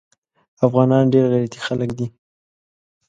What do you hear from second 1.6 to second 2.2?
خلک دي